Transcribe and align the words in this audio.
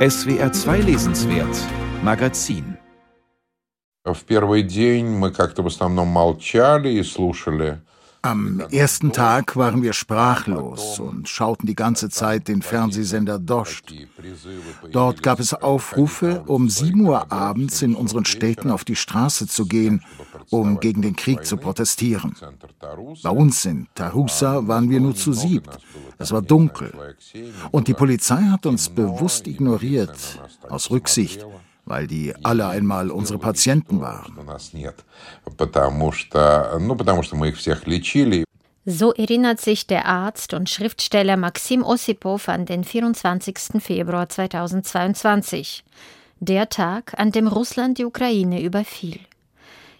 SWR 0.00 0.50
2 0.50 0.78
Lesenswert 0.78 1.54
Magazin. 2.02 2.78
В 4.02 4.24
первый 4.24 4.62
день 4.62 5.04
мы 5.04 5.30
как-то 5.30 5.62
в 5.62 5.66
основном 5.66 6.08
молчали 6.08 6.88
и 6.88 7.02
слушали 7.02 7.82
Am 8.22 8.60
ersten 8.70 9.12
Tag 9.12 9.56
waren 9.56 9.82
wir 9.82 9.94
sprachlos 9.94 10.98
und 10.98 11.26
schauten 11.26 11.66
die 11.66 11.74
ganze 11.74 12.10
Zeit 12.10 12.48
den 12.48 12.60
Fernsehsender 12.60 13.38
Dost. 13.38 13.94
Dort 14.92 15.22
gab 15.22 15.40
es 15.40 15.54
Aufrufe, 15.54 16.42
um 16.46 16.68
7 16.68 17.00
Uhr 17.00 17.32
abends 17.32 17.80
in 17.80 17.94
unseren 17.94 18.26
Städten 18.26 18.70
auf 18.70 18.84
die 18.84 18.96
Straße 18.96 19.46
zu 19.46 19.66
gehen, 19.66 20.04
um 20.50 20.80
gegen 20.80 21.00
den 21.00 21.16
Krieg 21.16 21.46
zu 21.46 21.56
protestieren. 21.56 22.36
Bei 23.22 23.30
uns 23.30 23.64
in 23.64 23.86
Tarusa 23.94 24.68
waren 24.68 24.90
wir 24.90 25.00
nur 25.00 25.14
zu 25.14 25.32
siebt. 25.32 25.78
Es 26.18 26.30
war 26.30 26.42
dunkel. 26.42 26.92
Und 27.70 27.88
die 27.88 27.94
Polizei 27.94 28.42
hat 28.42 28.66
uns 28.66 28.90
bewusst 28.90 29.46
ignoriert, 29.46 30.40
aus 30.68 30.90
Rücksicht 30.90 31.46
weil 31.84 32.06
die 32.06 32.34
alle 32.42 32.68
einmal 32.68 33.10
unsere 33.10 33.38
Patienten 33.38 34.00
waren. 34.00 34.36
So 38.86 39.12
erinnert 39.12 39.60
sich 39.60 39.86
der 39.86 40.06
Arzt 40.06 40.54
und 40.54 40.70
Schriftsteller 40.70 41.36
Maxim 41.36 41.82
Ossipow 41.82 42.48
an 42.48 42.64
den 42.64 42.82
24. 42.82 43.80
Februar 43.80 44.28
2022, 44.28 45.84
der 46.40 46.70
Tag, 46.70 47.12
an 47.18 47.30
dem 47.30 47.46
Russland 47.46 47.98
die 47.98 48.06
Ukraine 48.06 48.62
überfiel. 48.62 49.20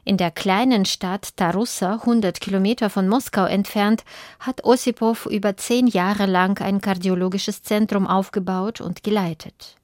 In 0.05 0.17
der 0.17 0.31
kleinen 0.31 0.87
Stadt 0.87 1.37
Tarussa, 1.37 1.97
100 1.97 2.41
Kilometer 2.41 2.89
von 2.89 3.07
Moskau 3.07 3.45
entfernt, 3.45 4.03
hat 4.41 4.65
Ossipow 4.65 5.27
über 5.27 5.57
zehn 5.57 5.87
Jahre 5.87 6.25
lang 6.27 6.61
ein 6.63 6.81
kardiologisches 6.81 7.63
Zentrum 7.63 8.07
aufgebaut 8.07 8.81
und 8.81 9.03
geleitet. 9.03 9.77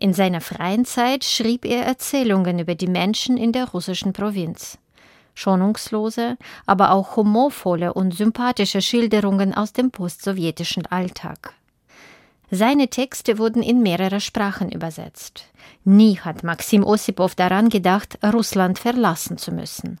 In 0.00 0.14
seiner 0.14 0.40
freien 0.40 0.84
Zeit 0.84 1.24
schrieb 1.24 1.64
er 1.64 1.84
Erzählungen 1.84 2.60
über 2.60 2.76
die 2.76 2.86
Menschen 2.86 3.36
in 3.36 3.50
der 3.50 3.68
russischen 3.68 4.12
Provinz. 4.12 4.78
Schonungslose, 5.34 6.36
aber 6.66 6.92
auch 6.92 7.16
humorvolle 7.16 7.92
und 7.92 8.14
sympathische 8.14 8.80
Schilderungen 8.80 9.54
aus 9.54 9.72
dem 9.72 9.90
postsowjetischen 9.90 10.86
Alltag. 10.86 11.52
Seine 12.50 12.88
Texte 12.88 13.38
wurden 13.38 13.62
in 13.62 13.82
mehrere 13.82 14.20
Sprachen 14.20 14.70
übersetzt. 14.70 15.46
Nie 15.84 16.18
hat 16.18 16.44
Maxim 16.44 16.84
Ossipow 16.84 17.34
daran 17.34 17.68
gedacht, 17.68 18.18
Russland 18.24 18.78
verlassen 18.78 19.36
zu 19.36 19.52
müssen. 19.52 19.98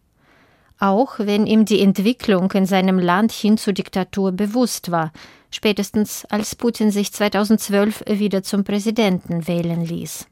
Auch 0.78 1.18
wenn 1.18 1.46
ihm 1.46 1.64
die 1.64 1.80
Entwicklung 1.80 2.52
in 2.52 2.66
seinem 2.66 2.98
Land 2.98 3.32
hin 3.32 3.58
zur 3.58 3.72
Diktatur 3.72 4.32
bewusst 4.32 4.90
war, 4.90 5.12
spätestens 5.50 6.24
als 6.26 6.54
Putin 6.54 6.90
sich 6.90 7.12
2012 7.12 8.04
wieder 8.06 8.42
zum 8.42 8.64
Präsidenten 8.64 9.48
wählen 9.48 9.84
ließ. 9.84 10.26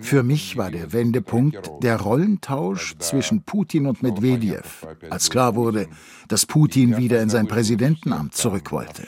Für 0.00 0.22
mich 0.22 0.56
war 0.56 0.70
der 0.70 0.92
Wendepunkt 0.92 1.70
der 1.82 2.00
Rollentausch 2.00 2.96
zwischen 2.98 3.42
Putin 3.42 3.86
und 3.86 4.02
Medvedev, 4.02 4.86
als 5.10 5.30
klar 5.30 5.54
wurde, 5.54 5.88
dass 6.28 6.46
Putin 6.46 6.96
wieder 6.96 7.22
in 7.22 7.28
sein 7.28 7.48
Präsidentenamt 7.48 8.34
zurück 8.34 8.72
wollte. 8.72 9.04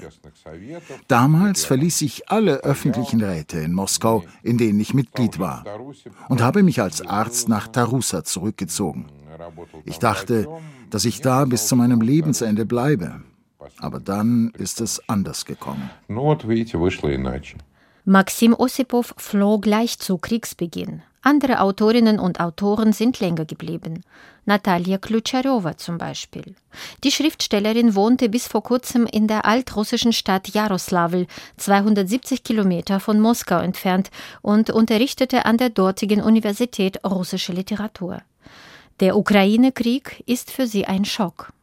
Damals 1.09 1.65
verließ 1.65 2.03
ich 2.03 2.31
alle 2.31 2.59
öffentlichen 2.59 3.23
Räte 3.23 3.59
in 3.59 3.73
Moskau, 3.73 4.25
in 4.43 4.59
denen 4.59 4.81
ich 4.81 4.95
Mitglied 4.95 5.39
war, 5.39 5.65
und 6.29 6.43
habe 6.43 6.63
mich 6.63 6.81
als 6.81 7.03
Arzt 7.03 7.49
nach 7.49 7.69
Tarusa 7.69 8.25
zurückgezogen. 8.25 9.07
Ich 9.85 9.99
dachte, 9.99 10.49
dass 10.91 11.05
ich 11.05 11.21
da 11.21 11.45
bis 11.45 11.67
zu 11.67 11.77
meinem 11.77 12.01
Lebensende 12.01 12.65
bleibe. 12.67 13.23
Aber 13.79 13.99
dann 13.99 14.53
ist 14.59 14.81
es 14.81 15.03
anders 15.09 15.45
gekommen. 15.45 15.91
Maxim 18.07 18.53
Ossipow 18.53 19.15
floh 19.17 19.59
gleich 19.59 19.99
zu 19.99 20.19
Kriegsbeginn. 20.19 21.01
Andere 21.23 21.61
Autorinnen 21.61 22.19
und 22.19 22.39
Autoren 22.39 22.93
sind 22.93 23.19
länger 23.19 23.47
geblieben. 23.47 24.03
Natalia 24.45 24.99
Klutscharova 24.99 25.79
zum 25.79 25.97
Beispiel. 25.97 26.55
Die 27.03 27.11
Schriftstellerin 27.11 27.95
wohnte 27.95 28.29
bis 28.29 28.47
vor 28.47 28.63
kurzem 28.63 29.07
in 29.07 29.27
der 29.27 29.47
altrussischen 29.47 30.13
Stadt 30.13 30.49
Jaroslawl, 30.49 31.27
270 31.57 32.45
Kilometer 32.45 33.01
von 33.01 33.21
Moskau 33.21 33.61
entfernt, 33.61 34.11
und 34.43 34.69
unterrichtete 34.69 35.47
an 35.47 35.57
der 35.57 35.71
dortigen 35.71 36.21
Universität 36.21 37.03
russische 37.07 37.55
Literatur. 37.55 38.21
Der 39.01 39.17
Ukraine-Krieg 39.17 40.23
ist 40.27 40.51
für 40.51 40.67
sie 40.67 40.85
ein 40.85 41.07
Schock. 41.07 41.55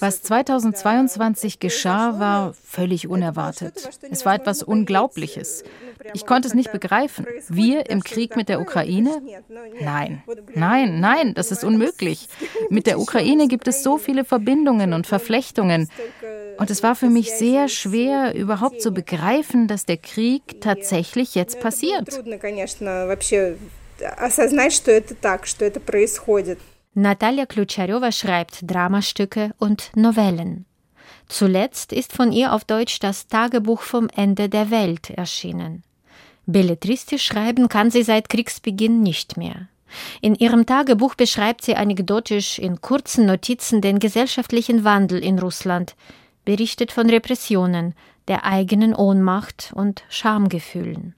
Was 0.00 0.22
2022 0.22 1.58
geschah, 1.58 2.20
war 2.20 2.54
völlig 2.62 3.08
unerwartet. 3.08 3.88
Es 4.10 4.26
war 4.26 4.34
etwas 4.34 4.62
Unglaubliches. 4.62 5.64
Ich 6.12 6.26
konnte 6.26 6.48
es 6.48 6.54
nicht 6.54 6.72
begreifen. 6.72 7.26
Wir 7.48 7.88
im 7.88 8.02
Krieg 8.02 8.36
mit 8.36 8.48
der 8.48 8.60
Ukraine? 8.60 9.22
Nein, 9.80 10.22
nein, 10.54 11.00
nein, 11.00 11.34
das 11.34 11.52
ist 11.52 11.64
unmöglich. 11.64 12.28
Mit 12.68 12.86
der 12.86 12.98
Ukraine 13.00 13.48
gibt 13.48 13.68
es 13.68 13.82
so 13.82 13.96
viele 13.96 14.24
Verbindungen 14.24 14.92
und 14.92 15.06
Verflechtungen. 15.06 15.88
Und 16.58 16.70
es 16.70 16.82
war 16.82 16.94
für 16.94 17.08
mich 17.08 17.32
sehr 17.32 17.68
schwer, 17.68 18.34
überhaupt 18.34 18.82
zu 18.82 18.92
begreifen, 18.92 19.68
dass 19.68 19.86
der 19.86 19.96
Krieg 19.96 20.60
tatsächlich 20.60 21.34
jetzt 21.34 21.60
passiert. 21.60 22.08
Natalia 26.94 27.46
Klutschareva 27.46 28.10
schreibt 28.12 28.70
Dramastücke 28.70 29.52
und 29.58 29.92
Novellen. 29.94 30.66
Zuletzt 31.28 31.92
ist 31.92 32.12
von 32.12 32.32
ihr 32.32 32.52
auf 32.52 32.64
Deutsch 32.64 32.98
das 32.98 33.28
Tagebuch 33.28 33.82
vom 33.82 34.08
Ende 34.14 34.48
der 34.48 34.70
Welt 34.70 35.10
erschienen. 35.10 35.84
Belletristisch 36.46 37.22
schreiben 37.22 37.68
kann 37.68 37.90
sie 37.90 38.02
seit 38.02 38.28
Kriegsbeginn 38.28 39.02
nicht 39.02 39.36
mehr. 39.36 39.68
In 40.20 40.34
ihrem 40.34 40.66
Tagebuch 40.66 41.14
beschreibt 41.14 41.62
sie 41.62 41.76
anekdotisch 41.76 42.58
in 42.58 42.80
kurzen 42.80 43.26
Notizen 43.26 43.80
den 43.80 43.98
gesellschaftlichen 43.98 44.84
Wandel 44.84 45.22
in 45.22 45.38
Russland, 45.38 45.94
berichtet 46.44 46.90
von 46.90 47.08
Repressionen, 47.08 47.94
der 48.28 48.44
eigenen 48.44 48.94
Ohnmacht 48.94 49.72
und 49.74 50.02
Schamgefühlen. 50.08 51.14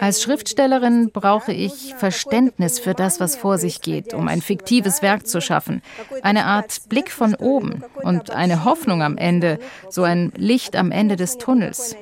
Als 0.00 0.22
Schriftstellerin 0.22 1.10
brauche 1.12 1.52
ich 1.52 1.94
Verständnis 1.94 2.78
für 2.78 2.94
das, 2.94 3.20
was 3.20 3.36
vor 3.36 3.58
sich 3.58 3.82
geht, 3.82 4.14
um 4.14 4.28
ein 4.28 4.40
fiktives 4.40 5.02
Werk 5.02 5.26
zu 5.26 5.42
schaffen. 5.42 5.82
Eine 6.22 6.46
Art 6.46 6.88
Blick 6.88 7.10
von 7.10 7.34
oben 7.34 7.84
und 8.02 8.30
eine 8.30 8.64
Hoffnung 8.64 9.02
am 9.02 9.18
Ende, 9.18 9.58
so 9.90 10.04
ein 10.04 10.32
Licht 10.36 10.74
am 10.74 10.90
Ende 10.90 11.16
des 11.16 11.36
Tunnels. 11.36 11.96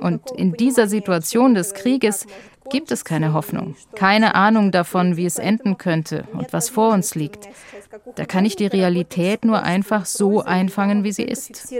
Und 0.00 0.32
in 0.32 0.52
dieser 0.54 0.88
Situation 0.88 1.54
des 1.54 1.74
Krieges 1.74 2.26
gibt 2.70 2.90
es 2.90 3.04
keine 3.04 3.32
Hoffnung, 3.32 3.76
keine 3.94 4.34
Ahnung 4.34 4.70
davon, 4.70 5.16
wie 5.16 5.26
es 5.26 5.38
enden 5.38 5.78
könnte 5.78 6.24
und 6.32 6.52
was 6.52 6.68
vor 6.68 6.92
uns 6.92 7.14
liegt. 7.14 7.48
Da 8.16 8.24
kann 8.24 8.44
ich 8.44 8.56
die 8.56 8.66
Realität 8.66 9.44
nur 9.44 9.62
einfach 9.62 10.06
so 10.06 10.42
einfangen, 10.42 11.04
wie 11.04 11.12
sie 11.12 11.24
ist. 11.24 11.72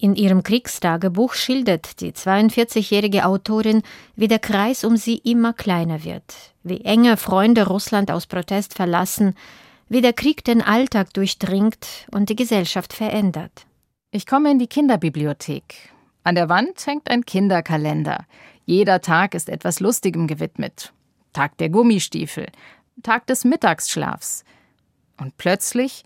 In 0.00 0.14
ihrem 0.14 0.44
Kriegstagebuch 0.44 1.34
schildert 1.34 2.00
die 2.00 2.12
42-jährige 2.12 3.26
Autorin, 3.26 3.82
wie 4.14 4.28
der 4.28 4.38
Kreis 4.38 4.84
um 4.84 4.96
sie 4.96 5.16
immer 5.16 5.52
kleiner 5.52 6.04
wird, 6.04 6.54
wie 6.62 6.82
enge 6.82 7.16
Freunde 7.16 7.66
Russland 7.66 8.12
aus 8.12 8.26
Protest 8.26 8.74
verlassen, 8.74 9.34
wie 9.88 10.00
der 10.00 10.12
Krieg 10.12 10.44
den 10.44 10.62
Alltag 10.62 11.12
durchdringt 11.14 12.06
und 12.12 12.28
die 12.28 12.36
Gesellschaft 12.36 12.92
verändert. 12.92 13.66
Ich 14.12 14.26
komme 14.26 14.52
in 14.52 14.60
die 14.60 14.68
Kinderbibliothek. 14.68 15.90
An 16.28 16.34
der 16.34 16.50
Wand 16.50 16.86
hängt 16.86 17.10
ein 17.10 17.24
Kinderkalender. 17.24 18.26
Jeder 18.66 19.00
Tag 19.00 19.32
ist 19.34 19.48
etwas 19.48 19.80
Lustigem 19.80 20.26
gewidmet. 20.26 20.92
Tag 21.32 21.56
der 21.56 21.70
Gummistiefel, 21.70 22.48
Tag 23.02 23.26
des 23.28 23.46
Mittagsschlafs. 23.46 24.44
Und 25.16 25.38
plötzlich, 25.38 26.04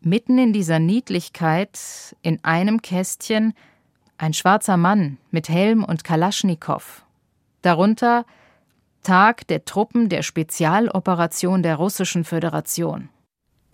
mitten 0.00 0.38
in 0.38 0.52
dieser 0.52 0.78
Niedlichkeit, 0.78 1.76
in 2.22 2.38
einem 2.44 2.82
Kästchen, 2.82 3.52
ein 4.16 4.32
schwarzer 4.32 4.76
Mann 4.76 5.18
mit 5.32 5.48
Helm 5.48 5.82
und 5.82 6.04
Kalaschnikow. 6.04 7.04
Darunter 7.62 8.26
Tag 9.02 9.44
der 9.48 9.64
Truppen 9.64 10.08
der 10.08 10.22
Spezialoperation 10.22 11.64
der 11.64 11.74
Russischen 11.74 12.22
Föderation. 12.22 13.08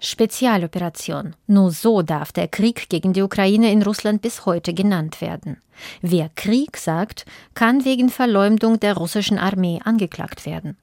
Spezialoperation. 0.00 1.37
Nur 1.47 1.70
so 1.70 2.02
darf 2.02 2.32
der 2.32 2.49
Krieg 2.49 2.88
gegen 2.88 3.12
die 3.12 3.23
Ukraine 3.23 3.70
in 3.70 3.82
Russland 3.82 4.23
bis 4.23 4.47
heute 4.47 4.75
genannt 4.75 5.20
werden. 5.20 5.58
Wer 6.00 6.31
Krieg 6.35 6.76
sagt, 6.76 7.26
kann 7.55 7.85
wegen 7.85 8.08
Verleumdung 8.08 8.81
der 8.81 8.97
russischen 8.97 9.38
Armee 9.38 9.81
angeklagt 9.85 10.47
werden. 10.47 10.76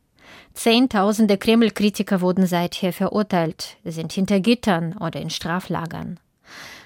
Zehntausende 0.53 1.37
Kreml-Kritiker 1.37 2.21
wurden 2.21 2.45
seither 2.47 2.93
verurteilt, 2.93 3.77
sind 3.83 4.13
hinter 4.13 4.39
Gittern 4.39 4.95
oder 4.97 5.19
in 5.19 5.29
Straflagern. 5.29 6.19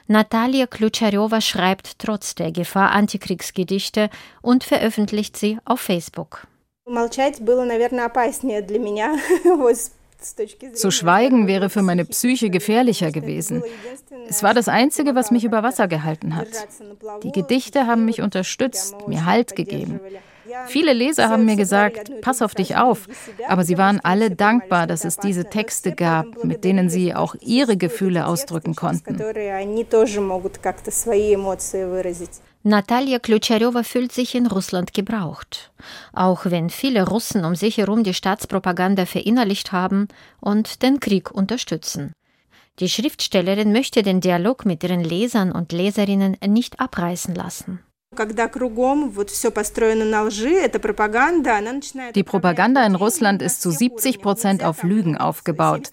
Natalia 0.08 0.68
Klutschareva 0.68 1.40
schreibt 1.42 2.00
trotz 2.00 2.36
der 2.36 2.52
Gefahr 2.52 2.92
Antikriegsgedichte 2.92 4.10
und 4.42 4.64
veröffentlicht 4.64 5.38
sie 5.38 5.58
auf 5.64 5.80
Facebook. 5.80 6.48
Zu 10.74 10.92
schweigen 10.92 11.48
wäre 11.48 11.70
für 11.70 11.82
meine 11.82 12.06
Psyche 12.06 12.50
gefährlicher 12.50 13.12
gewesen. 13.12 13.64
Es 14.28 14.44
war 14.44 14.54
das 14.54 14.68
Einzige, 14.68 15.16
was 15.16 15.32
mich 15.32 15.44
über 15.44 15.64
Wasser 15.64 15.88
gehalten 15.88 16.36
hat. 16.36 16.48
Die 17.24 17.32
Gedichte 17.32 17.88
haben 17.88 18.06
mich 18.06 18.22
unterstützt, 18.22 19.08
mir 19.08 19.26
Halt 19.26 19.56
gegeben. 19.56 20.00
Viele 20.68 20.94
Leser 20.94 21.30
haben 21.30 21.46
mir 21.46 21.56
gesagt, 21.56 22.12
pass 22.22 22.42
auf 22.42 22.56
dich 22.56 22.76
auf, 22.76 23.08
aber 23.48 23.64
sie 23.64 23.78
waren 23.78 24.00
alle 24.04 24.32
dankbar, 24.32 24.88
dass 24.88 25.06
es 25.06 25.18
diese 25.18 25.46
Texte 25.46 25.94
gab, 25.94 26.44
mit 26.44 26.64
denen 26.64 26.90
sie 26.90 27.14
auch 27.14 27.36
ihre 27.40 27.78
Gefühle 27.78 28.26
ausdrücken 28.26 28.76
konnten. 28.76 29.18
Natalia 32.64 33.18
Klutscherowa 33.18 33.82
fühlt 33.82 34.12
sich 34.12 34.36
in 34.36 34.46
Russland 34.46 34.94
gebraucht, 34.94 35.72
auch 36.14 36.46
wenn 36.46 36.70
viele 36.70 37.08
Russen 37.08 37.44
um 37.44 37.56
sich 37.56 37.78
herum 37.78 38.04
die 38.04 38.14
Staatspropaganda 38.14 39.08
verinnerlicht 39.08 39.72
haben 39.72 40.08
und 40.40 40.84
den 40.84 41.00
Krieg 41.00 41.32
unterstützen. 41.32 42.14
Die 42.78 42.88
Schriftstellerin 42.88 43.72
möchte 43.72 44.04
den 44.04 44.22
Dialog 44.22 44.66
mit 44.66 44.84
ihren 44.84 45.04
Lesern 45.04 45.52
und 45.52 45.72
Leserinnen 45.72 46.38
nicht 46.46 46.80
abreißen 46.80 47.34
lassen. 47.34 47.80
Die 52.16 52.24
Propaganda 52.24 52.86
in 52.86 52.96
Russland 52.96 53.42
ist 53.42 53.62
zu 53.62 53.72
70 53.72 54.20
Prozent 54.20 54.66
auf 54.66 54.84
Lügen 54.84 55.18
aufgebaut 55.18 55.90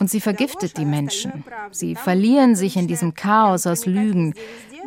und 0.00 0.10
sie 0.10 0.20
vergiftet 0.20 0.76
die 0.78 0.84
Menschen. 0.84 1.44
Sie 1.70 1.94
verlieren 1.94 2.56
sich 2.56 2.76
in 2.76 2.88
diesem 2.88 3.14
Chaos 3.14 3.68
aus 3.68 3.86
Lügen. 3.86 4.34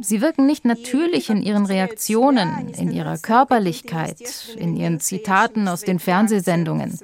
Sie 0.01 0.21
wirken 0.21 0.45
nicht 0.45 0.65
natürlich 0.65 1.29
in 1.29 1.41
ihren 1.41 1.65
Reaktionen, 1.65 2.69
in 2.77 2.91
ihrer 2.91 3.17
Körperlichkeit, 3.17 4.17
in 4.57 4.75
ihren 4.75 4.99
Zitaten 4.99 5.67
aus 5.67 5.81
den 5.81 5.99
Fernsehsendungen. 5.99 6.97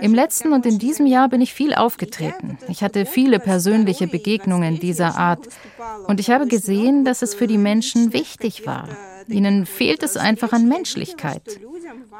Im 0.00 0.14
letzten 0.14 0.52
und 0.52 0.66
in 0.66 0.78
diesem 0.78 1.06
Jahr 1.06 1.28
bin 1.28 1.40
ich 1.40 1.54
viel 1.54 1.74
aufgetreten. 1.74 2.58
Ich 2.68 2.82
hatte 2.82 3.06
viele 3.06 3.38
persönliche 3.38 4.06
Begegnungen 4.06 4.78
dieser 4.78 5.16
Art 5.16 5.48
und 6.06 6.20
ich 6.20 6.30
habe 6.30 6.46
gesehen, 6.46 7.04
dass 7.04 7.22
es 7.22 7.34
für 7.34 7.46
die 7.46 7.58
Menschen 7.58 8.12
wichtig 8.12 8.66
war. 8.66 8.88
Ihnen 9.30 9.66
fehlt 9.66 10.02
es 10.02 10.16
einfach 10.16 10.52
an 10.52 10.68
Menschlichkeit. 10.68 11.42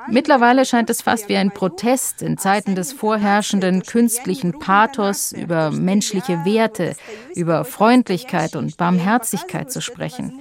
Mittlerweile 0.09 0.65
scheint 0.65 0.91
es 0.91 1.03
fast 1.03 1.29
wie 1.29 1.37
ein 1.37 1.53
Protest 1.53 2.23
in 2.23 2.39
Zeiten 2.39 2.75
des 2.75 2.93
vorherrschenden 2.93 3.83
künstlichen 3.83 4.59
Pathos 4.59 5.33
über 5.33 5.71
menschliche 5.71 6.45
Werte, 6.45 6.97
über 7.35 7.65
Freundlichkeit 7.65 8.57
und 8.57 8.77
Barmherzigkeit 8.77 9.71
zu 9.71 9.81
sprechen. 9.81 10.41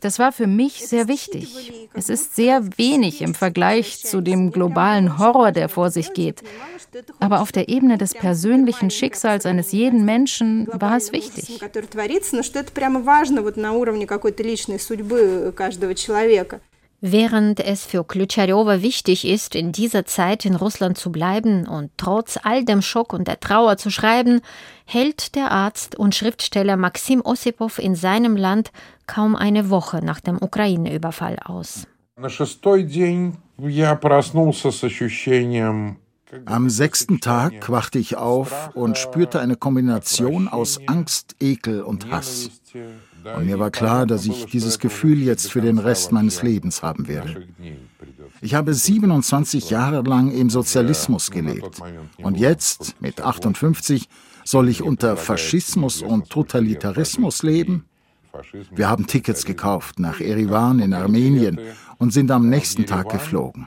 Das 0.00 0.18
war 0.18 0.32
für 0.32 0.46
mich 0.46 0.86
sehr 0.86 1.08
wichtig. 1.08 1.72
Es 1.94 2.08
ist 2.08 2.36
sehr 2.36 2.62
wenig 2.76 3.22
im 3.22 3.34
Vergleich 3.34 4.04
zu 4.04 4.20
dem 4.20 4.50
globalen 4.50 5.18
Horror, 5.18 5.52
der 5.52 5.68
vor 5.68 5.90
sich 5.90 6.12
geht. 6.12 6.42
Aber 7.18 7.40
auf 7.40 7.50
der 7.50 7.68
Ebene 7.68 7.98
des 7.98 8.14
persönlichen 8.14 8.90
Schicksals 8.90 9.46
eines 9.46 9.72
jeden 9.72 10.04
Menschen 10.04 10.68
war 10.72 10.96
es 10.96 11.12
wichtig. 11.12 11.60
Während 17.08 17.60
es 17.60 17.84
für 17.84 18.02
Klütscharowa 18.02 18.82
wichtig 18.82 19.28
ist, 19.28 19.54
in 19.54 19.70
dieser 19.70 20.06
Zeit 20.06 20.44
in 20.44 20.56
Russland 20.56 20.98
zu 20.98 21.12
bleiben 21.12 21.68
und 21.68 21.92
trotz 21.96 22.36
all 22.42 22.64
dem 22.64 22.82
Schock 22.82 23.12
und 23.12 23.28
der 23.28 23.38
Trauer 23.38 23.76
zu 23.76 23.90
schreiben, 23.90 24.40
hält 24.86 25.36
der 25.36 25.52
Arzt 25.52 25.94
und 25.94 26.16
Schriftsteller 26.16 26.76
Maxim 26.76 27.20
Ossipow 27.20 27.78
in 27.78 27.94
seinem 27.94 28.34
Land 28.36 28.72
kaum 29.06 29.36
eine 29.36 29.70
Woche 29.70 30.04
nach 30.04 30.18
dem 30.18 30.42
Ukraine-Überfall 30.42 31.38
aus. 31.44 31.86
Am 36.44 36.68
sechsten 36.68 37.20
Tag 37.20 37.70
wachte 37.70 37.98
ich 38.00 38.16
auf 38.16 38.70
und 38.74 38.98
spürte 38.98 39.38
eine 39.38 39.54
Kombination 39.54 40.48
aus 40.48 40.80
Angst, 40.88 41.36
Ekel 41.38 41.82
und 41.82 42.10
Hass. 42.10 42.50
Und 43.34 43.46
mir 43.46 43.58
war 43.58 43.70
klar, 43.70 44.06
dass 44.06 44.26
ich 44.26 44.46
dieses 44.46 44.78
Gefühl 44.78 45.22
jetzt 45.22 45.50
für 45.50 45.60
den 45.60 45.78
Rest 45.78 46.12
meines 46.12 46.42
Lebens 46.42 46.82
haben 46.82 47.08
werde. 47.08 47.46
Ich 48.40 48.54
habe 48.54 48.74
27 48.74 49.70
Jahre 49.70 50.02
lang 50.02 50.30
im 50.30 50.50
Sozialismus 50.50 51.30
gelebt. 51.30 51.80
Und 52.18 52.38
jetzt, 52.38 53.00
mit 53.00 53.20
58, 53.20 54.08
soll 54.44 54.68
ich 54.68 54.82
unter 54.82 55.16
Faschismus 55.16 56.02
und 56.02 56.30
Totalitarismus 56.30 57.42
leben? 57.42 57.84
Wir 58.70 58.88
haben 58.88 59.06
Tickets 59.06 59.44
gekauft 59.44 59.98
nach 59.98 60.20
Erivan 60.20 60.80
in 60.80 60.92
Armenien 60.92 61.58
und 61.98 62.12
sind 62.12 62.30
am 62.30 62.48
nächsten 62.48 62.86
Tag 62.86 63.08
geflogen. 63.08 63.66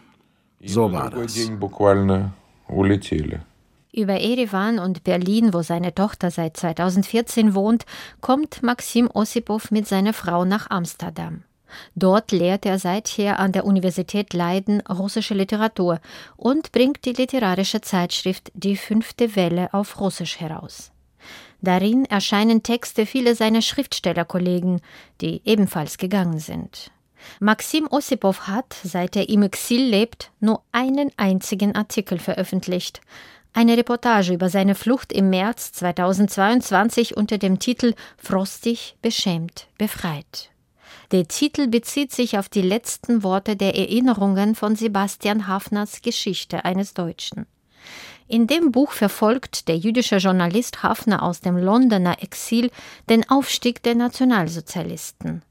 So 0.64 0.92
war 0.92 1.10
das. 1.10 1.50
Über 3.92 4.20
Erevan 4.20 4.78
und 4.78 5.04
Berlin, 5.04 5.54
wo 5.54 5.64
seine 5.64 5.96
Tochter 5.96 6.30
seit 6.30 6.58
2014 6.58 7.56
wohnt, 7.56 7.86
kommt 8.22 8.62
Maxim 8.62 9.10
Ossipow 9.12 9.72
mit 9.72 9.88
seiner 9.88 10.14
Frau 10.14 10.46
nach 10.46 10.70
Amsterdam. 10.70 11.44
Dort 11.96 12.32
lehrt 12.32 12.66
er 12.66 12.80
seither 12.80 13.40
an 13.40 13.52
der 13.52 13.66
Universität 13.66 14.34
Leiden 14.34 14.82
russische 14.82 15.34
Literatur 15.34 16.00
und 16.36 16.72
bringt 16.72 17.06
die 17.06 17.14
literarische 17.14 17.82
Zeitschrift 17.82 18.52
Die 18.54 18.78
fünfte 18.78 19.36
Welle 19.36 19.74
auf 19.74 20.00
Russisch 20.00 20.40
heraus. 20.40 20.92
Darin 21.62 22.06
erscheinen 22.06 22.64
Texte 22.64 23.06
vieler 23.06 23.36
seiner 23.36 23.62
Schriftstellerkollegen, 23.62 24.82
die 25.20 25.42
ebenfalls 25.46 25.98
gegangen 25.98 26.40
sind. 26.40 26.92
Maxim 27.40 27.86
Ossipow 27.90 28.48
hat, 28.48 28.76
seit 28.84 29.16
er 29.18 29.28
im 29.28 29.44
Exil 29.44 29.84
lebt, 29.84 30.32
nur 30.40 30.64
einen 30.72 31.12
einzigen 31.18 31.76
Artikel 31.76 32.18
veröffentlicht, 32.18 33.02
eine 33.54 33.78
Reportage 33.78 34.34
über 34.34 34.50
seine 34.50 34.76
Flucht 34.76 35.12
im 35.12 35.30
März 35.30 35.72
2022 35.74 37.18
unter 37.18 37.38
dem 37.38 37.60
Titel 37.60 37.94
Frostig, 38.18 38.96
beschämt, 39.02 39.68
befreit. 39.78 40.50
Der 41.12 41.28
Titel 41.28 41.68
bezieht 41.68 42.12
sich 42.12 42.38
auf 42.38 42.50
die 42.50 42.62
letzten 42.62 43.24
Worte 43.24 43.56
der 43.56 43.76
Erinnerungen 43.76 44.54
von 44.54 44.76
Sebastian 44.76 45.48
Hafners 45.48 46.02
Geschichte 46.02 46.66
eines 46.66 46.94
Deutschen. 46.94 47.48
In 48.28 48.46
dem 48.46 48.72
Buch 48.72 48.92
verfolgt 48.92 49.68
der 49.68 49.78
jüdische 49.78 50.18
Journalist 50.18 50.84
Hafner 50.84 51.24
aus 51.24 51.42
dem 51.42 51.58
Londoner 51.58 52.22
Exil 52.22 52.70
den 53.10 53.28
Aufstieg 53.28 53.82
der 53.82 53.96
Nationalsozialisten. 53.96 55.42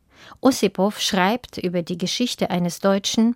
Ossipow 0.40 0.96
schreibt 1.00 1.58
über 1.58 1.82
die 1.82 1.98
Geschichte 1.98 2.50
eines 2.50 2.78
Deutschen, 2.78 3.34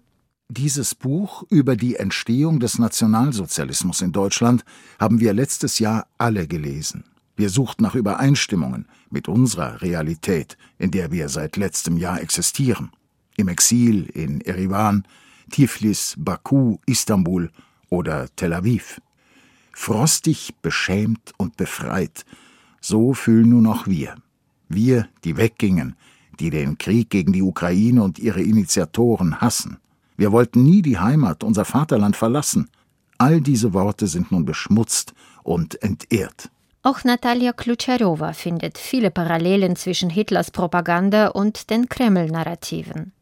dieses 0.53 0.95
Buch 0.95 1.45
über 1.51 1.77
die 1.77 1.97
Entstehung 1.97 2.61
des 2.61 2.79
Nationalsozialismus 2.79 4.03
in 4.03 4.13
Deutschland 4.13 4.65
haben 4.99 5.21
wir 5.21 5.33
letztes 5.33 5.79
Jahr 5.79 6.07
alle 6.19 6.47
gelesen. 6.47 7.05
Wir 7.37 7.49
suchten 7.49 7.83
nach 7.83 7.95
Übereinstimmungen 7.95 8.87
mit 9.11 9.29
unserer 9.29 9.81
Realität, 9.81 10.59
in 10.79 10.91
der 10.91 11.11
wir 11.11 11.29
seit 11.29 11.57
letztem 11.57 11.97
Jahr 11.97 12.21
existieren. 12.21 12.91
Im 13.37 13.49
Exil 13.49 14.05
in 14.05 14.43
Erivan, 14.43 15.05
Tiflis, 15.51 16.15
Baku, 16.19 16.77
Istanbul 16.87 17.51
oder 17.89 18.29
Tel 18.37 18.53
Aviv. 18.53 19.01
Frostig, 19.73 20.55
beschämt 20.61 21.33
und 21.39 21.57
befreit, 21.57 22.27
so 22.81 23.15
fühlen 23.15 23.49
nur 23.49 23.63
noch 23.63 23.87
wir. 23.87 24.17
Wir, 24.69 25.09
die 25.25 25.37
weggingen, 25.39 25.97
die 26.39 26.51
den 26.51 26.77
Krieg 26.77 27.09
gegen 27.09 27.33
die 27.33 27.43
Ukraine 27.43 28.03
und 28.03 28.19
ihre 28.19 28.43
Initiatoren 28.43 29.41
hassen. 29.41 29.79
Wir 30.17 30.33
wollten 30.33 30.63
nie 30.63 30.83
die 30.83 30.99
Heimat, 30.99 31.45
unser 31.45 31.65
Vaterland 31.65 32.17
verlassen. 32.17 32.69
All 33.19 33.41
diese 33.41 33.73
Worte 33.73 34.07
sind 34.07 34.33
nun 34.33 34.45
beschmutzt 34.45 35.15
und 35.43 35.83
entehrt. 35.83 36.51
Auch 36.85 37.05
Natalia 37.05 37.53
Klutscherowa 37.53 38.33
findet 38.33 38.77
viele 38.77 39.13
Parallelen 39.13 39.77
zwischen 39.77 40.11
Hitlers 40.11 40.51
Propaganda 40.51 41.29
und 41.29 41.71
den 41.71 41.89
Kreml-Narrativen. 41.89 43.13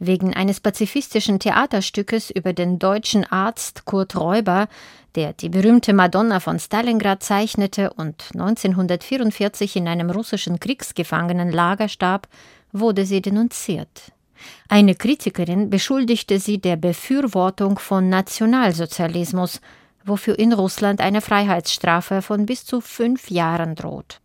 Wegen 0.00 0.34
eines 0.34 0.60
pazifistischen 0.60 1.38
Theaterstückes 1.38 2.30
über 2.30 2.52
den 2.52 2.78
deutschen 2.78 3.24
Arzt 3.24 3.84
Kurt 3.84 4.16
Räuber, 4.16 4.68
der 5.14 5.32
die 5.32 5.48
berühmte 5.48 5.92
Madonna 5.92 6.40
von 6.40 6.58
Stalingrad 6.58 7.22
zeichnete 7.22 7.92
und 7.92 8.30
1944 8.34 9.76
in 9.76 9.88
einem 9.88 10.10
russischen 10.10 10.60
Kriegsgefangenenlager 10.60 11.88
starb, 11.88 12.28
wurde 12.72 13.06
sie 13.06 13.22
denunziert. 13.22 14.12
Eine 14.68 14.94
Kritikerin 14.94 15.70
beschuldigte 15.70 16.38
sie 16.38 16.58
der 16.58 16.76
Befürwortung 16.76 17.78
von 17.78 18.08
Nationalsozialismus, 18.08 19.60
wofür 20.04 20.38
in 20.38 20.52
Russland 20.52 21.00
eine 21.00 21.20
Freiheitsstrafe 21.20 22.22
von 22.22 22.46
bis 22.46 22.64
zu 22.64 22.80
fünf 22.80 23.30
Jahren 23.30 23.74
droht. 23.74 24.20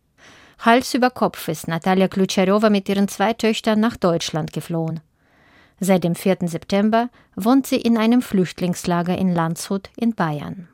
Hals 0.60 0.94
über 0.94 1.10
Kopf 1.10 1.48
ist 1.48 1.68
Natalia 1.68 2.08
Klutscherowa 2.08 2.70
mit 2.70 2.88
ihren 2.88 3.08
zwei 3.08 3.32
Töchtern 3.32 3.80
nach 3.80 3.96
Deutschland 3.96 4.52
geflohen. 4.52 5.00
Seit 5.80 6.04
dem 6.04 6.14
4. 6.14 6.38
September 6.42 7.10
wohnt 7.34 7.66
sie 7.66 7.76
in 7.76 7.98
einem 7.98 8.22
Flüchtlingslager 8.22 9.18
in 9.18 9.34
Landshut 9.34 9.90
in 9.96 10.14
Bayern. 10.14 10.68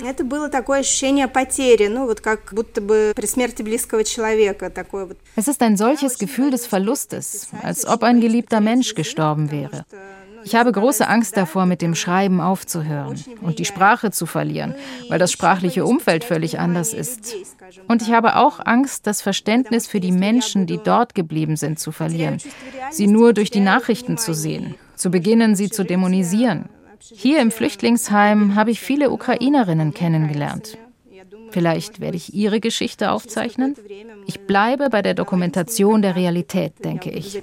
Это 0.00 0.24
было 0.24 0.50
такое 0.50 0.80
ощущение 0.80 1.26
потери, 1.26 1.88
ну 1.88 2.06
вот 2.06 2.20
как 2.20 2.52
будто 2.52 2.80
бы 2.80 3.12
при 3.16 3.26
смерти 3.26 3.62
близкого 3.62 4.04
человека. 4.04 4.68
Такое 4.68 5.06
вот. 5.06 5.16
Es 5.36 5.48
ist 5.48 5.62
ein 5.62 5.76
solches 5.76 6.18
Gefühl 6.18 6.50
des 6.50 6.66
Verlustes, 6.66 7.48
als 7.62 7.86
ob 7.86 8.02
ein 8.02 8.20
geliebter 8.20 8.60
Mensch 8.60 8.94
gestorben 8.94 9.50
wäre. 9.50 9.86
Ich 10.44 10.54
habe 10.54 10.70
große 10.70 11.08
Angst 11.08 11.36
davor, 11.36 11.66
mit 11.66 11.82
dem 11.82 11.96
Schreiben 11.96 12.40
aufzuhören 12.40 13.18
und 13.40 13.58
die 13.58 13.64
Sprache 13.64 14.12
zu 14.12 14.26
verlieren, 14.26 14.76
weil 15.08 15.18
das 15.18 15.32
sprachliche 15.32 15.84
Umfeld 15.84 16.22
völlig 16.22 16.60
anders 16.60 16.92
ist. 16.92 17.34
Und 17.88 18.00
ich 18.02 18.12
habe 18.12 18.36
auch 18.36 18.60
Angst, 18.64 19.08
das 19.08 19.22
Verständnis 19.22 19.88
für 19.88 19.98
die 19.98 20.12
Menschen, 20.12 20.66
die 20.66 20.78
dort 20.78 21.16
geblieben 21.16 21.56
sind, 21.56 21.80
zu 21.80 21.90
verlieren, 21.90 22.38
sie 22.90 23.08
nur 23.08 23.32
durch 23.32 23.50
die 23.50 23.60
Nachrichten 23.60 24.18
zu 24.18 24.34
sehen, 24.34 24.76
zu 24.94 25.10
beginnen, 25.10 25.56
sie 25.56 25.68
zu 25.68 25.84
dämonisieren. 25.84 26.68
hier 27.01 27.41
im 27.41 27.51
Flüchtlingsheim 27.51 28.55
habe 28.55 28.71
ich 28.71 28.79
viele 28.79 29.09
Ukrainerinnen 29.11 29.93
kennengelernt. 29.93 30.77
Vielleicht 31.51 31.99
werde 31.99 32.17
ich 32.17 32.33
Ihre 32.33 32.59
Geschichte 32.59 33.11
aufzeichnen. 33.11 33.75
Ich 34.25 34.39
bleibe 34.41 34.89
bei 34.89 35.01
der 35.01 35.13
Dokumentation 35.13 36.01
der 36.01 36.15
Realität, 36.15 36.83
denke 36.83 37.09
ich. 37.11 37.41